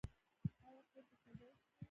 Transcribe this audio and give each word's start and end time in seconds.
ایا 0.67 0.81
پورته 0.91 1.15
کیدی 1.21 1.33
شئ؟ 1.53 1.57